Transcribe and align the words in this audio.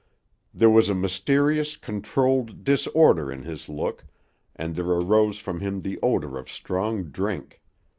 There 0.51 0.67
was 0.71 0.89
a 0.89 0.95
mysterious, 0.95 1.77
controlled 1.77 2.63
disorder 2.63 3.31
in 3.31 3.43
his 3.43 3.69
look 3.69 4.03
and 4.55 4.73
there 4.73 4.87
arose 4.89 5.37
from 5.37 5.59
him 5.59 5.81
the 5.81 5.99
odor 6.01 6.39
of 6.39 6.49
strong 6.49 7.03
drink. 7.11 7.61